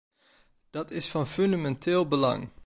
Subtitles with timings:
[0.69, 2.49] Dat is van fundamenteel belang.